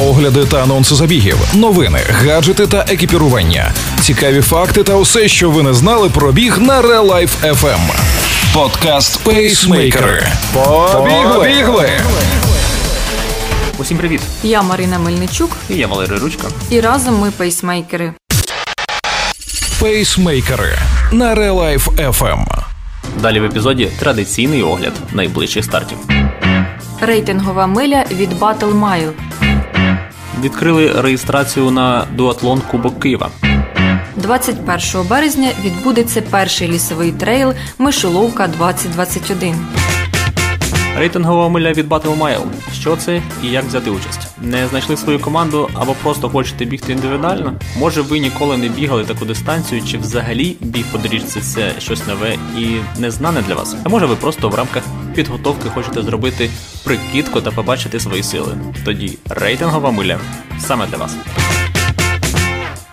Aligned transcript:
огляди 0.00 0.44
та 0.44 0.62
анонси 0.62 0.94
забігів, 0.94 1.38
новини, 1.54 1.98
гаджети 2.10 2.66
та 2.66 2.84
екіпірування, 2.88 3.72
цікаві 4.00 4.40
факти 4.40 4.82
та 4.82 4.94
усе, 4.94 5.28
що 5.28 5.50
ви 5.50 5.62
не 5.62 5.74
знали 5.74 6.08
про 6.10 6.32
біг 6.32 6.58
на 6.58 6.82
Real 6.82 7.06
Life 7.10 7.52
FM. 7.54 7.80
Подкаст 8.54 9.24
Пейсмейкери. 9.24 10.26
Побігли! 10.54 11.90
Усім 13.78 13.98
привіт! 13.98 14.20
Я 14.42 14.62
Марина 14.62 14.98
Мельничук, 14.98 15.56
І 15.70 15.74
я 15.74 15.86
Валерій 15.86 16.16
Ручка. 16.18 16.48
і 16.70 16.80
разом 16.80 17.18
ми 17.20 17.30
пейсмейкери. 17.30 18.12
Пейсмейкери 19.80 20.78
на 21.12 21.34
Real 21.34 21.54
Life 21.54 22.12
FM. 22.12 22.44
Далі 23.22 23.40
в 23.40 23.44
епізоді 23.44 23.90
традиційний 23.98 24.62
огляд 24.62 24.92
найближчих 25.12 25.64
стартів. 25.64 25.98
Рейтингова 27.00 27.66
миля 27.66 28.04
від 28.10 28.32
Battle 28.32 28.80
Mile. 28.80 29.10
Відкрили 30.42 30.92
реєстрацію 30.96 31.70
на 31.70 32.04
дуатлон 32.16 32.62
Кубок 32.70 33.00
Києва. 33.00 33.30
21 34.16 35.08
березня 35.08 35.48
відбудеться 35.64 36.22
перший 36.22 36.68
лісовий 36.68 37.12
трейл 37.12 37.54
Мишоловка 37.78 38.46
2021. 38.46 39.66
Рейтингова 40.98 41.48
миля 41.48 41.72
від 41.72 41.88
Battle 41.88 42.18
Mile. 42.18 42.44
Що 42.72 42.96
це 42.96 43.22
і 43.44 43.46
як 43.46 43.64
взяти 43.64 43.90
участь? 43.90 44.20
Не 44.42 44.68
знайшли 44.68 44.96
свою 44.96 45.18
команду 45.18 45.70
або 45.74 45.94
просто 46.02 46.28
хочете 46.28 46.64
бігти 46.64 46.92
індивідуально? 46.92 47.52
Може 47.78 48.00
ви 48.02 48.18
ніколи 48.18 48.56
не 48.56 48.68
бігали 48.68 49.04
таку 49.04 49.24
дистанцію, 49.24 49.82
чи 49.82 49.98
взагалі 49.98 50.56
біг 50.60 50.84
по 50.92 50.98
доріжці 50.98 51.40
це 51.40 51.72
щось 51.78 52.06
нове 52.06 52.36
і 52.58 52.76
незнане 53.00 53.42
для 53.42 53.54
вас? 53.54 53.76
А 53.84 53.88
може 53.88 54.06
ви 54.06 54.16
просто 54.16 54.48
в 54.48 54.54
рамках 54.54 54.82
підготовки 55.14 55.68
хочете 55.68 56.02
зробити 56.02 56.50
прикидку 56.84 57.40
та 57.40 57.50
побачити 57.50 58.00
свої 58.00 58.22
сили? 58.22 58.58
Тоді 58.84 59.18
рейтингова 59.28 59.90
миля 59.90 60.18
саме 60.58 60.86
для 60.86 60.96
вас. 60.96 61.16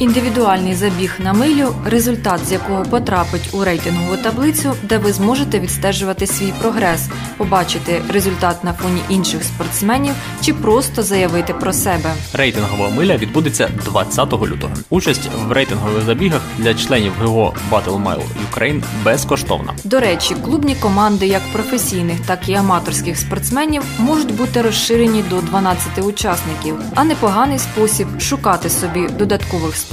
Індивідуальний 0.00 0.74
забіг 0.74 1.14
на 1.18 1.32
милю, 1.32 1.74
результат 1.84 2.40
з 2.46 2.52
якого 2.52 2.82
потрапить 2.82 3.48
у 3.52 3.64
рейтингову 3.64 4.16
таблицю, 4.16 4.74
де 4.82 4.98
ви 4.98 5.12
зможете 5.12 5.60
відстежувати 5.60 6.26
свій 6.26 6.52
прогрес, 6.60 7.08
побачити 7.36 8.02
результат 8.08 8.64
на 8.64 8.72
фоні 8.72 9.00
інших 9.08 9.44
спортсменів 9.44 10.14
чи 10.40 10.54
просто 10.54 11.02
заявити 11.02 11.54
про 11.54 11.72
себе. 11.72 12.12
Рейтингова 12.32 12.88
миля 12.88 13.16
відбудеться 13.16 13.70
20 13.84 14.32
лютого. 14.32 14.72
Участь 14.90 15.30
в 15.48 15.52
рейтингових 15.52 16.02
забігах 16.02 16.40
для 16.58 16.74
членів 16.74 17.12
ГО 17.22 17.54
Battle 17.70 18.02
Mile 18.02 18.22
Ukraine 18.50 18.82
безкоштовна. 19.04 19.74
До 19.84 20.00
речі, 20.00 20.34
клубні 20.34 20.74
команди 20.74 21.26
як 21.26 21.42
професійних, 21.52 22.20
так 22.26 22.48
і 22.48 22.54
аматорських 22.54 23.18
спортсменів 23.18 23.82
можуть 23.98 24.34
бути 24.34 24.62
розширені 24.62 25.24
до 25.30 25.40
12 25.40 25.98
учасників, 26.04 26.74
а 26.94 27.04
непоганий 27.04 27.58
спосіб 27.58 28.06
шукати 28.20 28.70
собі 28.70 29.08
додаткових 29.18 29.76
спортсменів 29.76 29.89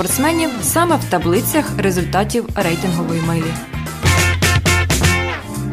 саме 0.62 0.96
в 0.96 1.04
таблицях 1.10 1.66
результатів 1.78 2.50
рейтингової 2.56 3.22
милі. 3.22 3.77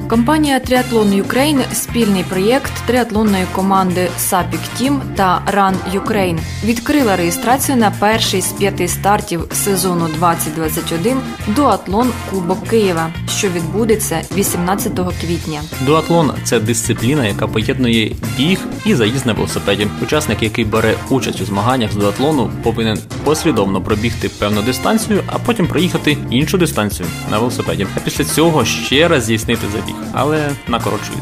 Компанія 0.08 0.58
Triathlon 0.58 1.22
Ukraine– 1.22 1.62
спільний 1.72 2.24
проєкт 2.24 2.72
триатлонної 2.86 3.44
команди 3.52 4.08
Sapik 4.18 4.60
Team 4.80 5.00
та 5.16 5.42
Run 5.54 6.00
Ukraine 6.00 6.38
відкрила 6.64 7.16
реєстрацію 7.16 7.76
на 7.76 7.90
перший 7.90 8.40
з 8.40 8.52
п'яти 8.52 8.88
стартів 8.88 9.44
сезону 9.52 10.08
2021 10.18 11.18
дуатлон 11.46 12.10
Кубок 12.30 12.68
Києва, 12.68 13.10
що 13.28 13.48
відбудеться 13.48 14.20
18 14.36 14.92
квітня. 15.20 15.60
Дуатлон 15.86 16.32
це 16.44 16.60
дисципліна, 16.60 17.26
яка 17.26 17.46
поєднує 17.46 18.12
біг 18.36 18.60
і 18.86 18.94
заїзд 18.94 19.26
на 19.26 19.32
велосипеді. 19.32 19.86
Учасник, 20.02 20.42
який 20.42 20.64
бере 20.64 20.94
участь 21.10 21.40
у 21.40 21.44
змаганнях 21.44 21.92
з 21.92 21.96
дуатлону, 21.96 22.50
повинен 22.62 22.98
послідовно 23.24 23.82
пробігти 23.82 24.28
певну 24.28 24.62
дистанцію, 24.62 25.22
а 25.26 25.38
потім 25.38 25.66
проїхати 25.66 26.16
іншу 26.30 26.58
дистанцію 26.58 27.08
на 27.30 27.38
велосипеді. 27.38 27.86
А 27.96 28.00
після 28.00 28.24
цього 28.24 28.64
ще 28.64 29.08
раз 29.08 29.24
здійснити 29.24 29.66
забіг, 29.72 29.93
але 30.12 30.50
на 30.68 30.80
коротшу. 30.80 31.12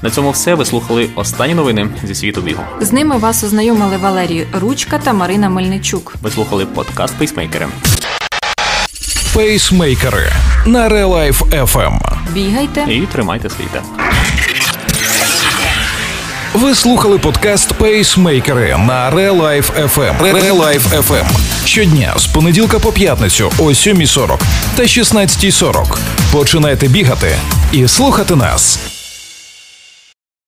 На 0.03 0.09
цьому 0.09 0.31
все. 0.31 0.53
Ви 0.55 0.65
слухали 0.65 1.09
останні 1.15 1.53
новини 1.53 1.89
зі 2.03 2.15
світу 2.15 2.41
бігу. 2.41 2.63
З 2.81 2.91
ними 2.91 3.17
вас 3.17 3.43
ознайомили 3.43 3.97
Валерій 3.97 4.47
Ручка 4.53 4.97
та 4.97 5.13
Марина 5.13 5.49
Мельничук. 5.49 6.15
Ви 6.21 6.31
слухали 6.31 6.65
подкаст 6.65 7.15
Пейсмейкери. 7.17 7.67
Пейсмейкери 9.33 10.31
на 10.65 10.89
Real 10.89 11.09
Life 11.09 11.65
FM. 11.65 11.99
Бігайте, 12.33 12.85
І 12.89 13.01
тримайте 13.11 13.49
свій 13.49 13.65
темп. 13.73 13.85
Ви 16.53 16.75
слухали 16.75 17.17
подкаст 17.17 17.73
Пейсмейкери 17.73 18.77
на 18.77 19.11
Real 19.11 19.41
Life 19.41 19.87
FM. 19.95 20.21
Real 20.21 20.79
FM. 21.01 21.25
Щодня 21.65 22.13
з 22.17 22.25
понеділка 22.25 22.79
по 22.79 22.91
п'ятницю 22.91 23.51
о 23.59 23.63
7.40 23.63 24.39
та 24.75 24.83
16.40. 24.83 25.97
Починайте 26.31 26.87
бігати 26.87 27.35
і 27.71 27.87
слухати 27.87 28.35
нас. 28.35 28.92